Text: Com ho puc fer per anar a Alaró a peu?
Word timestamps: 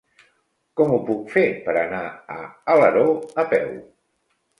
Com 0.79 0.93
ho 0.93 0.95
puc 1.09 1.27
fer 1.33 1.43
per 1.67 1.75
anar 1.81 1.99
a 2.37 2.39
Alaró 2.77 3.05
a 3.45 3.47
peu? 3.53 3.71